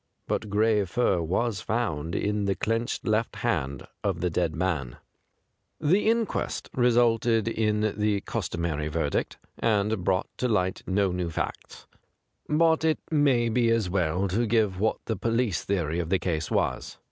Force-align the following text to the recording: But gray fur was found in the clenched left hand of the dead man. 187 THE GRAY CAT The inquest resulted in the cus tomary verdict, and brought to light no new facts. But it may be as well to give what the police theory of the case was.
But 0.27 0.49
gray 0.49 0.83
fur 0.85 1.21
was 1.21 1.61
found 1.61 2.15
in 2.15 2.45
the 2.45 2.55
clenched 2.55 3.05
left 3.05 3.35
hand 3.35 3.83
of 4.03 4.19
the 4.19 4.31
dead 4.31 4.55
man. 4.55 4.97
187 5.77 5.79
THE 5.79 5.89
GRAY 5.93 6.03
CAT 6.05 6.13
The 6.15 6.19
inquest 6.19 6.69
resulted 6.73 7.47
in 7.47 7.81
the 7.95 8.21
cus 8.21 8.49
tomary 8.49 8.89
verdict, 8.91 9.37
and 9.59 10.03
brought 10.03 10.27
to 10.39 10.47
light 10.47 10.81
no 10.87 11.11
new 11.11 11.29
facts. 11.29 11.85
But 12.49 12.83
it 12.83 12.97
may 13.11 13.47
be 13.49 13.69
as 13.69 13.91
well 13.91 14.27
to 14.29 14.47
give 14.47 14.79
what 14.79 14.97
the 15.05 15.15
police 15.15 15.63
theory 15.63 15.99
of 15.99 16.09
the 16.09 16.17
case 16.17 16.49
was. 16.49 16.97